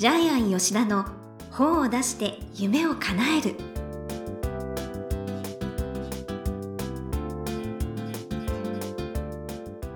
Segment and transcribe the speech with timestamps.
[0.00, 1.04] ジャイアン吉田の
[1.50, 3.54] 本を出して夢を叶える。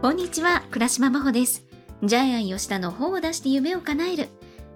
[0.02, 1.64] こんにちは倉島真帆です。
[2.02, 4.28] ジャイアン吉田の本を出して夢を叶える。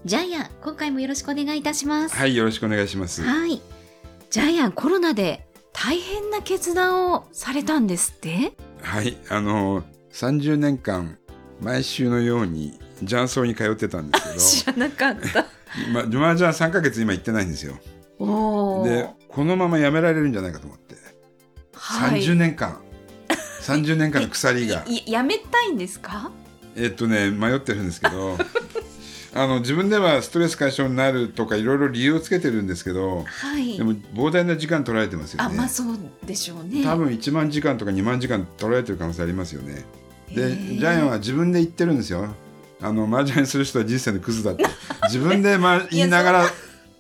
[0.07, 2.17] ジャイアン今回もよろしくお願いいたします。
[2.17, 3.21] はい、よろしくお願いします。
[3.23, 3.61] はい。
[4.31, 8.55] ジャイアンコロナで大変な決断をされたんですって？
[8.81, 11.19] はい、あの30年間
[11.61, 15.27] 毎週のように雀荘に通ってたんです 知らなかった。
[15.27, 17.75] けど、ま、麻雀3ヶ月今行ってないんですよ。
[18.85, 20.97] で、このままやめられるんじゃないかと思って、
[21.75, 22.21] はい。
[22.21, 22.79] 30年間、
[23.63, 26.31] 30年間の鎖が、いやめたいんですか？
[26.77, 28.37] えっとね、迷ってるんですけど、
[29.35, 33.77] あの自分ではストレス解消になるとかいろいろ理由をつけてるんですけど、はい。
[33.77, 35.51] でも膨大な時間取られてますよね。
[35.55, 35.97] あまあそう
[36.27, 36.83] でしょうね。
[36.83, 39.85] 多分1万時間とか2万時間取られてる可能性ありますよね。
[40.35, 42.35] でジャイアンは自分で言ってるんですよ。
[42.81, 44.65] あの麻雀する人は人生のクズだって。
[45.09, 46.43] 自分で、ま、言いながら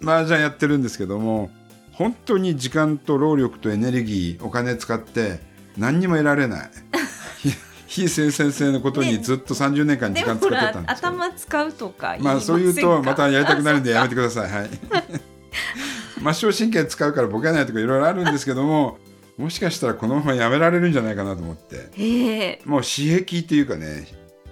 [0.02, 1.50] 麻雀やってるんですけども
[1.92, 5.40] 本当に時間と労力とエネルギーお金使って
[5.76, 6.70] 何にも得られない。
[7.86, 14.50] 非非生産性のことにずっと30年間時間使ってたんです頭使うとかまあそう言うとまたやりたくなるんでやめてくください。
[14.50, 14.70] はい。
[16.34, 18.98] 末梢神経使うからボケないとかいろいろあるんですけども
[19.36, 22.60] もしかしたらこのままやめられるんじゃないかなと思って。
[22.64, 24.06] もう刺激っていうかね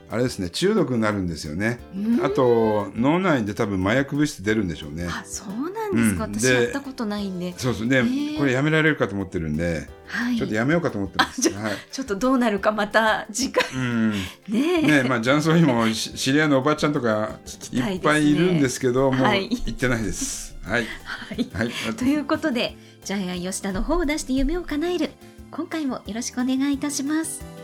[0.09, 1.81] あれですね中毒になるんですよね。
[1.95, 5.07] うんあと脳内で多分麻薬物質出るんでしょうね。
[5.09, 11.53] あそうなんですか、うん私でやったことないんでそうで、ーこれやめられるかと思ってるんで、はいちょっとやめようかと思ってます。
[11.53, 11.73] はい。
[11.91, 14.13] ちょっとどうなるかまた次回うん。
[14.13, 17.39] ねえねまあ雀荘にもし知り合いのおばちゃんとか
[17.73, 20.57] いっぱいいるんですけど、もうはい行ってないです。
[20.63, 20.87] はい。
[21.05, 21.71] はいはい。
[21.97, 25.11] ということでジャイアン吉田の方を出して夢を叶える
[25.53, 27.56] 今回もよろしくお願いいたします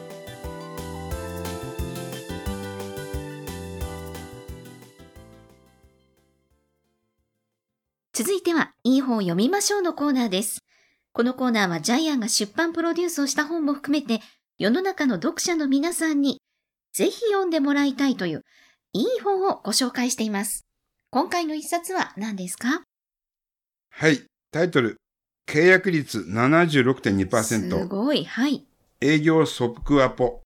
[8.85, 10.59] いいい本を読みましょうのコーナーです
[11.13, 14.21] このコーナーはジャイアンが出版プロデュースをした本も含めて
[14.59, 16.41] 世の中の読者の皆さんに
[16.93, 18.43] ぜひ読んでもらいたいという
[18.93, 20.65] いい本をご紹介しています
[21.11, 22.83] 今回の一冊は何ですか？
[23.91, 24.23] はい。
[24.51, 24.97] タイトル、
[25.47, 28.25] 契約率す76.2%、ごい。
[28.25, 28.65] はい。
[29.03, 30.41] 営業即アポ。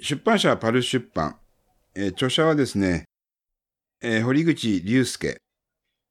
[0.00, 1.36] 出版社はパル出版。
[1.96, 3.06] えー著者はですね、
[4.00, 5.38] えー堀口隆介。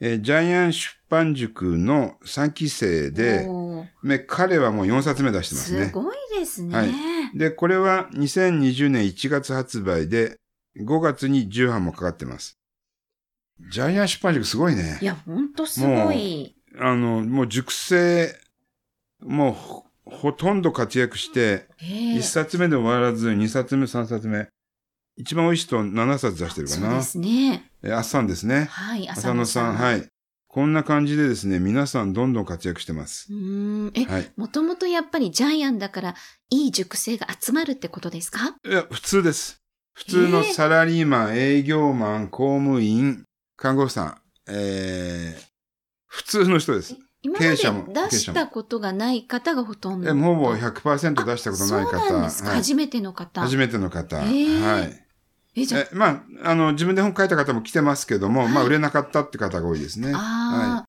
[0.05, 5.85] えージャイアン出版塾の3期生で、おーめ彼はもう4冊目出してますね。
[5.85, 6.75] すごいですね。
[6.75, 6.89] はい
[7.33, 10.37] で、これは2020年1月発売で、
[10.79, 12.59] 5月に重版もかかってます。
[13.71, 15.05] ジャイアン出版塾すごいねい。
[15.05, 16.55] や、ほんとすごい。
[16.79, 18.35] あの、もう熟成、
[19.21, 24.47] もうほほとんど活躍して、ええ一冊目で終わらず、二冊目、三冊目。
[25.17, 26.79] 一番美味しいと7冊出してるかな。
[26.89, 27.71] そうですね。
[27.83, 28.65] え、あっさんですね。
[28.71, 30.07] はい、浅野さん、はい。
[30.47, 33.27] こんな感じでですね、皆さんどんどん活躍してます。
[33.31, 33.91] うーん。
[33.95, 34.31] え、はい。
[34.37, 36.15] もともとやっぱりジャイアンだから、
[36.49, 38.55] いい熟成が集まるってことですか？
[38.65, 39.61] いや、普通です。
[39.93, 43.25] 普通のサラリーマン、営業マン、公務員、
[43.55, 45.43] 看護師さん、えー、
[46.07, 46.95] 普通の人です。
[47.21, 50.09] 今まで経営者も出したことがない方がほとんど。
[50.09, 51.97] えほぼ100%出したことない方。
[51.97, 53.41] あそうなんですか、はい初めての方。
[53.41, 54.19] 初めての方。
[54.21, 55.02] へーはい。
[55.55, 60.11] え、じゃえまあ、あの、自分で本書いた方も来てますけども、はいまあ、売れなかったって方が多いですね。
[60.13, 60.85] あ、ああ、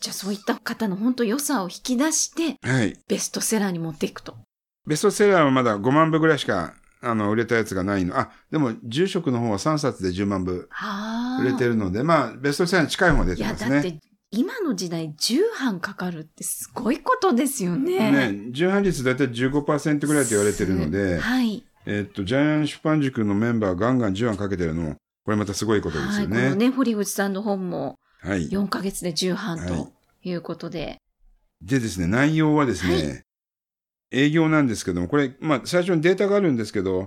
[0.00, 2.80] じゃあそういった方の本当良さを引き出して、はい。
[2.80, 2.96] はい。
[3.08, 4.36] ベストセラーに持っていくと。
[4.86, 8.18] ベストセラーはまだ5万部ぐらいしか、あの、売れたやつがないの。
[8.18, 11.42] あ、でも、住職の方は3冊で10万部はあ。
[11.42, 13.70] 売れてるので、まあ、ベストセラーに近い方が出いや、てますね。
[13.70, 13.98] だって、
[14.30, 18.32] 今の時代10版かかるってすごいことですよね。
[18.32, 21.64] ね、重版率だいたい15%ぐらいと言われてるので、はい。
[21.90, 26.22] えっと、ジャイアン出版塾のメンバーガンガン10版かけてるのも、これまたすごいことですはい。
[26.24, 26.42] よね。
[26.44, 28.48] このね、堀口さんの本もはい。
[28.50, 31.00] 4ヶ月で10版はということで。
[31.62, 33.22] でですね、内容はですね、は
[34.10, 37.06] 営業なんですけども、これ、まあ、最初にデータがあるんですけど、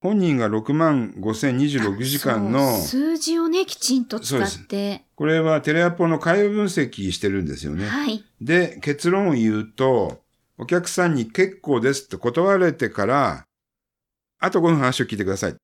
[0.00, 5.04] 本人が6万5026時間の数字をね、きちんと使って。
[5.14, 7.86] これはテレアポの会話分析してるんですよね。
[7.86, 8.24] はい。
[8.40, 10.20] で、結論を言うと、
[10.58, 13.45] お客さんに結構ですって断られてから、
[14.46, 15.56] あと5分話を聞いてください。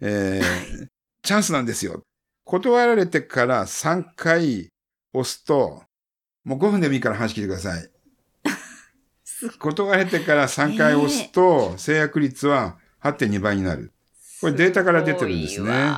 [0.00, 0.86] えー、
[1.22, 2.02] チャンスなんですよ。
[2.44, 4.68] 断られてから3回
[5.12, 5.84] 押すと、
[6.42, 7.88] もう5分でもいいから話聞いてください。
[9.22, 13.92] す断られてから3回押すと、制約率は8.2倍になる。
[14.40, 15.94] これデータから出てるんですねごいや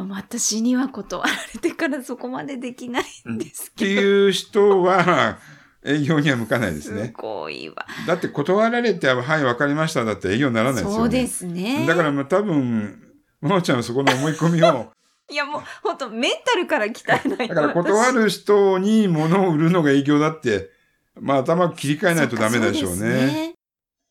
[0.00, 4.00] ー、私には断られてからそこまでできないんですってけど。
[4.00, 5.38] いう人は、
[5.84, 7.12] 営業には向かないですすね。
[7.16, 7.86] ごいわ。
[8.06, 10.04] だって断られて、はい、わかりました。
[10.04, 10.96] だって営業にならないですよね。
[10.96, 11.86] そうですね。
[11.86, 13.02] だからまあ多分、
[13.40, 14.92] まおちゃんはそこの思い込みを、
[15.30, 17.54] いやもう本当メンタルから鍛えないと。
[17.54, 20.70] だから断る人に物を売るのが営業だって、
[21.18, 22.96] まあ頭切り替えないとダメでしょうね。
[22.96, 23.60] そうです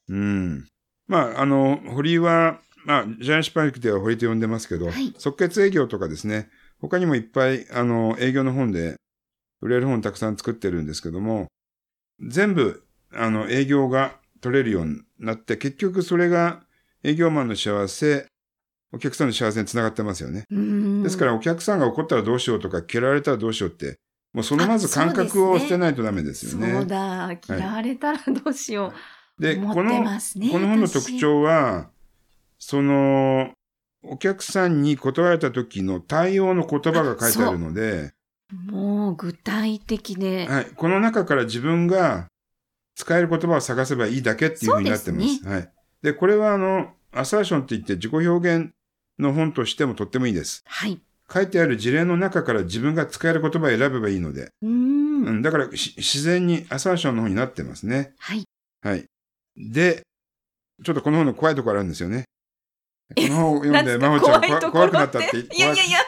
[0.10, 0.68] うん。
[1.08, 6.50] まあ、あの、堀は、まあ、ジャイアントスパイクでは堀と呼んでますけど、はい即決営業とかですね、
[6.80, 8.96] 他にもいっぱい、あの、営業の本で、
[9.62, 11.48] 売れる本たくさん作ってるんですけども、
[12.22, 12.84] 全部、
[13.14, 16.62] あの、営業が取れるようになって、結局それが
[17.04, 18.28] 営業マンの幸せ、
[18.92, 20.46] お客さんの幸せにつながってますよね。
[20.50, 24.00] うんですから、お客さんが怒ったらどうしようとか、嫌われたらどうしようって、
[24.34, 26.74] もうそのまず感覚を捨てないとダメですよね。
[26.74, 28.94] そうだ、嫌われたらどうしよ
[29.38, 29.42] う。
[29.42, 31.90] で、思ってこの、この本の私特徴は、
[32.58, 33.54] その、
[34.04, 38.14] お客さんに断られた時の対応の言葉が書いてあるので、
[38.72, 40.48] もう具体的で。
[40.48, 42.28] はい、この中から自分が
[42.96, 45.38] 使える言葉を探せばいいだけっていうふうになってます。
[45.44, 45.72] そうはい。
[46.02, 48.72] で、これはあの、アサーションって言って自己表現
[49.18, 50.64] の本としてもとってもいいです。
[50.66, 51.00] はい。
[51.32, 55.10] 書いてある事例の中から自分が使える言葉を選べばいいので、うん
[55.40, 58.14] ん、だからし自然にアサーションの方になってますね。
[58.18, 58.44] はい。
[58.82, 59.06] はい。
[59.56, 60.02] で、
[60.84, 62.26] ちょっとこの本の怖いところあるんですよね。
[63.16, 65.38] この本を読んで、真帆ちゃん怖くなったって。
[65.38, 66.00] いやいやいや、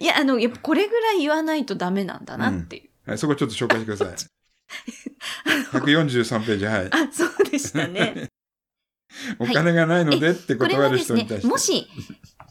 [0.00, 3.10] いや、あの、やっぱこれぐらい言わないとダメなんだなっていう。
[3.10, 4.30] はい、そこちょっと紹介してください。
[5.78, 6.86] 143ページ、はい。
[6.90, 8.28] あ、そうでしたね。
[9.38, 11.46] お金がないのでってこれ断るはですね人に対し、て。
[11.48, 11.88] もし、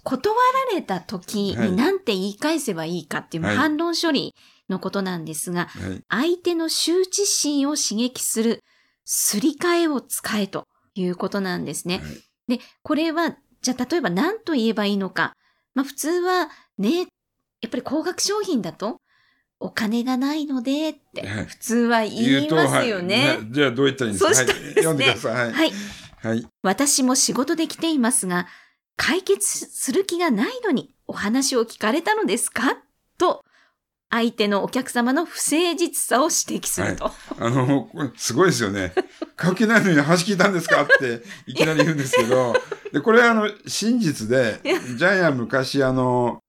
[0.04, 0.36] 断
[0.72, 4.36] られた時はいに何て言い返せばいいかっていう、はい反論処理
[4.70, 6.04] のことなんですが、はい。
[6.10, 8.64] 相手の羞恥心を刺激する
[9.06, 12.00] すり替えを使えということなんですね。
[12.00, 15.34] はいで、これは、じゃあ例えば何と言えばいいのか。
[15.76, 16.50] まあ普通は
[16.80, 17.06] ね、
[17.62, 18.98] やっぱり高額商品だと、
[19.62, 23.28] お金がないのでってはい普通は言いますよね。
[23.28, 24.34] はいじゃあどう言ったらいいんですか？
[24.34, 25.34] そしたらねはい、読んでください。
[25.34, 25.52] はい。
[25.52, 25.72] はい。
[26.22, 26.48] はい。
[26.64, 28.48] 私も仕事で来ていますが、
[28.96, 32.78] 解決する気がないのにお話を聞かれたのですか？
[33.18, 33.44] と、
[34.10, 37.12] 相手のお客様の不誠実さを指摘すると。
[37.38, 38.94] あの、これすごいですよね。
[39.36, 40.84] 買う気ないのに話聞いたんですか？
[40.84, 42.54] っていきなり言うんですけど、
[42.94, 46.40] で、これはあの、真実で、ジャイアン昔あの、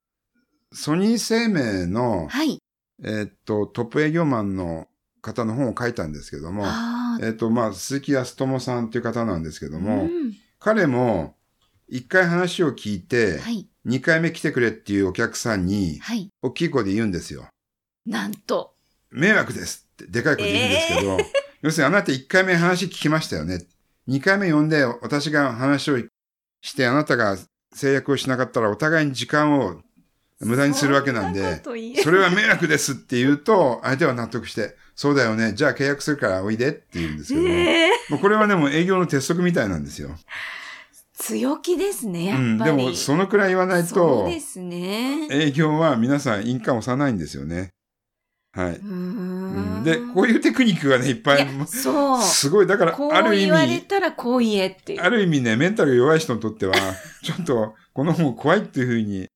[0.73, 2.59] ソニー生命の、はい。
[3.03, 4.87] えーっと、トップ営業マンの
[5.23, 6.65] 方の本を書いたんですけども、
[7.21, 11.37] えーっと、まあ、鈴木康友さんっていう方なんですけども、うん彼も、
[11.89, 13.67] 一回話を聞いて、はい。
[13.87, 16.29] 二回目来てくれっていうお客さんに、はい。
[16.43, 17.49] 大きい声で言うんですよ。
[18.05, 18.75] なんと。
[19.11, 21.19] 迷惑ですって、でかい声で言うんですけど、
[21.63, 23.67] 要するにあなた一回目話聞きましたよね。
[24.07, 25.99] 二回目呼んで、私が話を
[26.61, 27.39] して、あなたが
[27.75, 29.81] 制約をしなかったら、お互いに時間を
[30.41, 31.63] 無駄にするわけなんで、
[32.03, 40.11] それは迷惑ですって言うと、相手は納得して、そうだよね、じゃあ契約するからおいでって言うんですけども、ええもうこれはでも営業の鉄則みたいなんですよ。
[41.15, 42.77] 強気ですね、やっうん、ぱり。
[42.77, 45.29] でもそのくらい言わないそとう、ですね。
[45.31, 47.71] 営業は皆さん印鑑押さないんですよね。
[48.53, 48.77] はい。
[48.77, 52.23] うーうんんで、こういうテクニックがね、いっぱいいや、そう。
[52.23, 54.99] すごい、だから、ある意言われ味、たらこう言えって。
[55.01, 56.75] ある意味ね、メンタル弱い人にとっては、
[57.23, 59.29] ちょっと、この本怖いっていうふうに、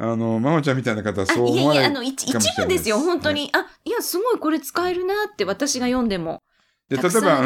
[0.00, 3.50] あの、まおちゃんみたいな方はあそういやいや、あ思わないです一部ですよ、本当に。
[3.52, 6.40] あ、いや、すごいこれ使えるなって私が読んでも。
[6.88, 7.42] で、例えば。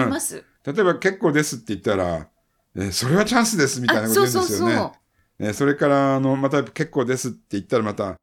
[0.64, 2.28] 例えば結構ですって言ったら、
[2.76, 4.74] えそれはチャンスですみたいなこと言うんですよね。
[4.74, 4.92] あそうそうそ
[5.40, 5.46] う。
[5.46, 8.16] ねそれから、あの、また結構ですって言ったらまた、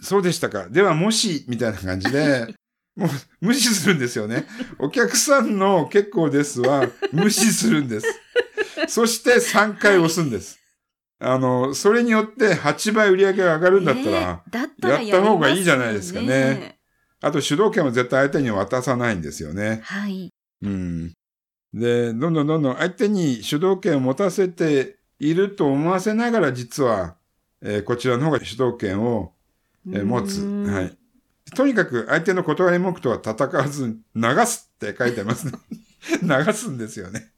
[0.00, 0.68] そうでしたか。
[0.68, 2.54] では、もし、みたいな感じで、
[2.94, 4.46] もう無視するんですよね。
[4.78, 8.06] お客さんの結構ですは無視するんです。
[8.86, 10.58] そして3回押すんです。
[11.24, 16.78] あの、それによって8倍売り上げが上がるんだったら、ねだったらやった方がいいじゃないりですかね。
[17.20, 19.80] あと主導権は絶対相手に渡さないんですよね。
[19.84, 20.32] はい。
[20.62, 21.12] うん。
[21.72, 27.14] で、どんどんどんどん相手に主導権を持たせていると思わせながら、実は、
[27.62, 29.32] えーこちらの方が主導権を、
[29.92, 30.42] えー持つ。
[30.42, 30.96] はい。
[31.54, 35.52] とにかく相手の断り文句とは戦わず流すって書いてますね。
[36.22, 37.30] 流すんですよね。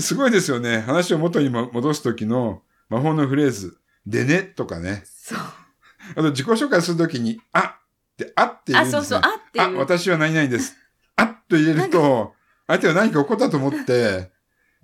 [0.00, 0.80] すごいですよね。
[0.80, 3.76] 話を元にも戻すときの魔法のフレーズ。
[4.06, 5.02] でねとかね。
[5.04, 5.38] そう。
[5.38, 9.00] あと自己紹介するときに、あって、あって言うんあ、です、ね。
[9.00, 9.70] そうそう、あってあ。
[9.70, 10.76] 私は何々です。
[11.16, 12.34] あっと入れると、
[12.66, 14.30] 相手は何か起こったと思って、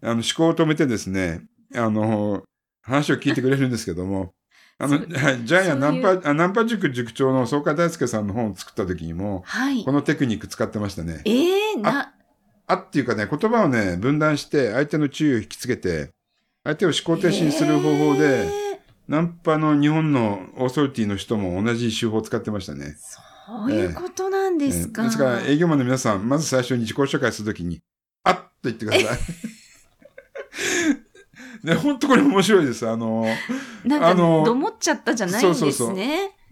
[0.03, 1.43] あの、思考を止めてですね、
[1.75, 2.43] あの、
[2.83, 4.33] 話を聞いてくれるんですけども、
[4.79, 9.93] あの、ジャイアンナンパ、あナンパ塾塾長の総会大輔さんの本を作った時にも、はいこ。
[9.93, 11.21] のテクニック使ってましたね。
[11.27, 12.15] ええな、
[12.71, 16.11] あっていうかね、言葉をね、分断して相手の注意を引きつけて、
[16.63, 18.71] 相手を思考停止にする方法で、えー
[19.09, 22.95] ナンパの日本のオーソリティの人も同じ手法を使ってましたね。
[22.97, 25.03] そういうことなんですか。
[25.03, 27.81] えーですから、営業マンの皆さん、まず最初に自己紹介するときに、
[28.23, 29.19] あっと言ってください。
[31.67, 32.89] で、 本当これ面白いです。
[32.89, 33.27] あの、
[33.85, 35.73] なんか、あのどもっちゃったじゃないんですね。
[35.73, 36.03] そうそうそ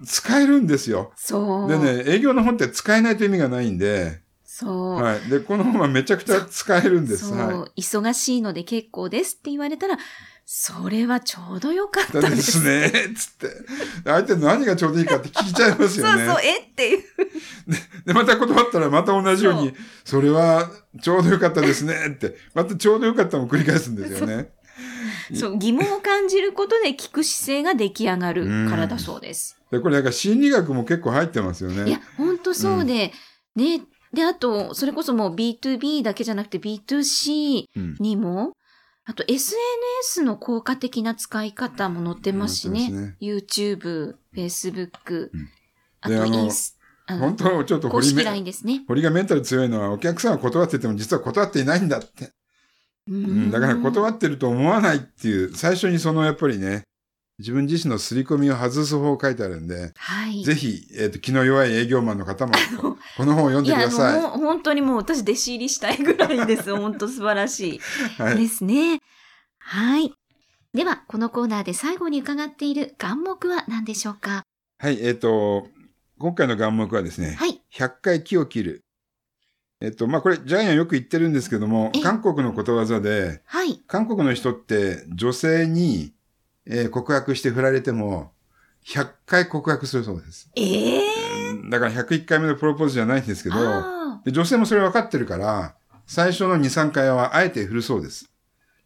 [0.04, 1.12] う使えるんですよ。
[1.14, 1.68] そう。
[1.68, 4.20] でね、営業の本って使えないと意味がないんで、
[4.58, 4.94] そう。
[4.96, 5.30] はい。
[5.30, 7.28] で、この本はめちゃくちゃ使えるんです。
[7.28, 9.96] そう、は忙しいので結構ですって言われたら、
[10.44, 12.06] それはちょうどよかっい。
[12.08, 12.30] たで。
[12.30, 13.50] ですすね、つって。
[14.02, 16.26] 相手何がちょうどいいかって聞いちゃいますよね。
[16.26, 17.04] そうそう、えっていう。
[18.04, 19.74] で、また断ったらまた同じように、
[20.04, 20.68] それは
[21.00, 24.50] ちょうどよかったですねって、またちょうどよかったのを繰り返すんですよね。
[25.38, 29.56] そう、疑問を感じることで聞く姿勢が出来上がるからだそうです。
[29.70, 31.88] で、これなんか心理学も結構入ってますよね。
[31.88, 33.12] いや、ほんとそうで、
[33.54, 37.96] ね、で、あと、それこそもう B2B だけじゃなくて B2C うん。
[38.00, 38.52] にも、
[39.04, 42.90] あと SNS の効果的な使い方も載ってますしね。
[42.90, 45.48] ね YouTube、Facebook、うん
[46.00, 48.84] あとインス、本当ちょっと堀め LINE ですね。
[48.86, 52.32] 堀がメンタル強いのはお客さんは断ってても実は断っていないんだって。
[53.08, 56.84] ううん、だから断ってると思わないっていう、最初にそのやっぱりね、
[57.38, 60.42] 自分自身の刷り込みを外す方を書いてあるんで、はい。
[60.42, 62.52] ぜひ、えっ、と、気の弱い営業マンの方も、
[63.16, 64.20] この本を読んでください。
[64.20, 66.74] の、もう本当にもう私弟子入りしたいぐらいです。
[66.74, 67.80] 本当素晴らしい。
[68.20, 68.38] はい。
[68.38, 69.00] ですね。
[69.60, 70.12] はい。
[70.74, 74.42] では、このコーナーで最後に伺っている願目は何でしょうか？
[74.80, 75.68] はい、えっ、と、
[76.18, 77.62] 今回の願目はですね、はい。
[77.72, 78.84] 100回木を切る。
[79.80, 83.80] えっ、と、まあ、これ、ジャイアンよく言ってるんですけどもえ、韓国のことわざで、はい。
[83.86, 86.12] 韓国の人って女性に、
[86.68, 88.32] えー告白して振られても、
[88.86, 90.50] 100回告白するそうです。
[90.54, 95.74] ええうんだから101回目のプロポーズじゃないんですけど、あで女性もそれ分かってるから、
[96.06, 98.30] 最初の2、3回はあえて振るそうです。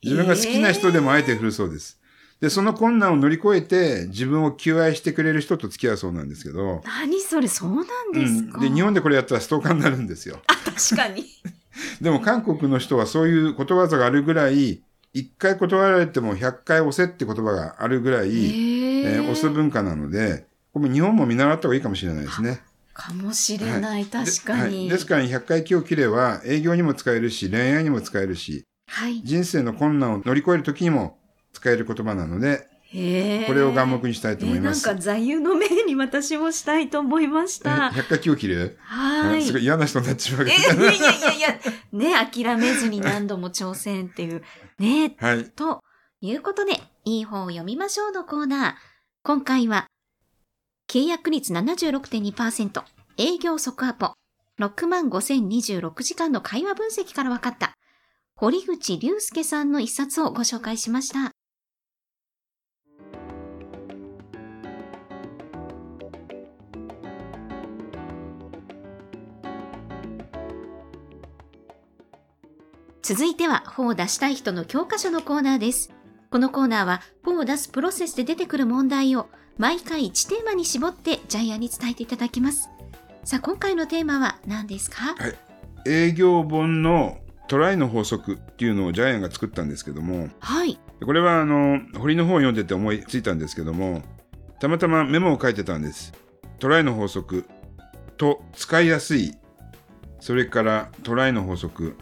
[0.02, 2.00] 自分が好きな人でもあえて振るそうです。
[2.40, 10.40] で、その困難を乗り越えて自分を求愛してくれる人と付き合うそうなんですけどー、何それ、そうなんですか、うん、で、日本でこれやったらストーカーになるんですよ。
[10.48, 11.24] あ、確かに。
[12.02, 14.82] でも韓国の人はそういうことわざがあるぐらい、
[15.14, 22.60] 1回断られても100回押せって言葉があるぐらい、えええー押す文化なので、これも日本も見習った方がいいかもしれないですね。
[22.94, 24.72] かもしれない、確かに。
[24.72, 29.22] ではいですから100回木を切れば営業にも使えるし、恋愛にも使えるし、はい。
[29.22, 31.18] 人生の困難を乗り越えるときにも
[31.52, 34.86] 使える言葉なので、これを願目にしたいと思います。
[34.86, 37.90] えーなんか座右の銘に私もしたいと思いましえた。
[37.94, 39.42] 100回木を切る、はい。
[39.42, 41.48] すごい嫌な人になっちゃうわけえ、いやいやいやいや、
[41.92, 44.42] ね、諦めずに何度も挑戦っていう。
[44.78, 45.44] ね、はい。
[45.46, 45.82] と
[46.20, 48.74] いうことで、いい本を読みましょうのコーナー。
[49.22, 49.86] 今回は、
[50.88, 52.82] 契約率76.2%、
[53.16, 54.12] 営業即アポ、
[54.60, 57.72] 6万5026時間の会話分析から分かった、
[58.36, 61.32] 堀口隆介さんの一冊をご紹介しました。
[73.12, 75.92] 続いては、本を出したい人の教科書のコーナーです。
[76.30, 79.28] このコーナーは、本を出すプロセスで出てくる問題を、
[79.58, 82.70] 毎回1テーマに絞ってジャイアンに伝えていただきます。
[83.24, 85.14] さあ、今回のテーマは何ですか？
[85.86, 90.80] 営業本のトライの法則っていうのをジャイアンが作ったんですけども、はい。
[91.04, 94.00] これはあの、堀の本を読んでて思いついたんですけども、
[94.58, 96.14] たまたまメモを書いてたんです。
[96.58, 97.44] トライの法則
[98.16, 99.34] と使いやすい、
[100.18, 101.98] それからトライの法則、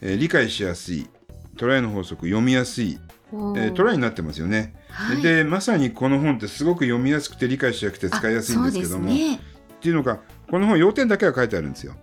[0.00, 1.08] えー理解しやすい、
[1.56, 2.98] トライの法則読みやすい、
[3.32, 4.74] おえートライになってますよね。
[4.90, 9.36] はい、で、まさにこの本ってすごく読みやすくて理解しやすくて使いやすいんですけども、ね。
[9.36, 9.38] っ
[9.80, 11.94] ていうのが、この本要点だけが書いてあるんですよ。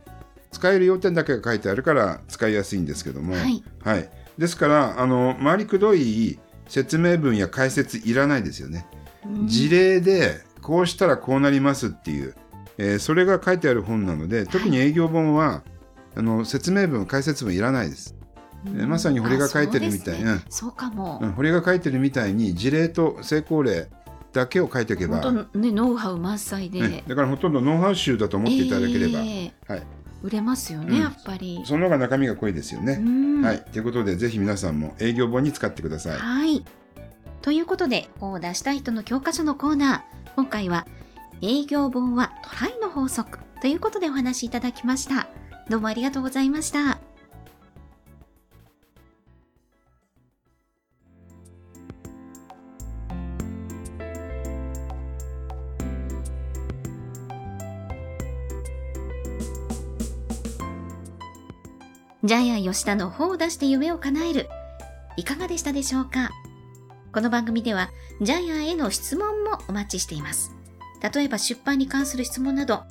[0.51, 3.63] 使える要点だけが書いてあるから使いやすいんですけども、はい。
[3.83, 8.87] はい、ですからあの回りくどい説明文や解説いらないですよね。
[9.25, 12.35] うん事例でこうしたらこうなりますっていう、
[12.77, 15.63] えーそれが書いてある本なので特に営業本は、
[16.15, 18.15] あの説明文解説文いらないです。
[18.67, 21.19] えーまさに堀が書いてるみたいな、ねそうかも。
[21.21, 23.89] うん、堀が書いてるみたいに事例と成功例
[24.33, 26.81] だけを書いておけば、本当ね、ノウハウ満載で。
[26.81, 29.83] ね、だからほとんどノウハウ集だと思っていただければ、ええはい、
[30.23, 31.61] 売れますよね、うんやっぱり。
[31.63, 32.93] その方が中身が濃いですよね。
[32.99, 36.17] うんはい、ということでぜひ皆さんも営業本に使ってください。
[36.17, 36.65] はい。
[37.43, 40.31] ということで、本を出したい人の教科書のコーナー。
[40.35, 40.87] 今回は、
[41.43, 45.27] 営業本はトライの法則ということでお話しいただきました。
[45.67, 46.99] どうもありがとうございました。
[62.23, 64.49] ジャイアン吉田の本を出して夢を叶える。
[65.17, 66.29] いかがでしたでしょうか？
[67.11, 67.89] この番組では
[68.21, 70.51] ジャイアンへの質問もお待ちしています。
[71.13, 72.83] 例えば出版に関する質問など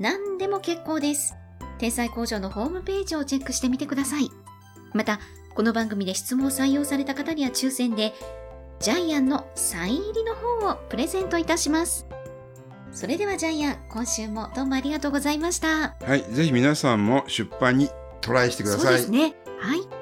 [0.00, 1.36] 何でも結構です。
[1.78, 4.30] 天才工場のホームページをチェックしてみてください。
[4.92, 5.20] また、
[5.54, 8.14] この番組で質問を採用された方には抽選で、
[8.78, 12.06] ジャイアンのサイン入りの本をプレゼントいたします。
[12.92, 15.96] それではジャイアン、今週もどうもありがとうございました。
[16.00, 17.90] はい、ぜひ皆さんも出版に
[18.20, 18.84] トライしてください。
[18.84, 19.34] そうですね。
[19.60, 19.95] はい。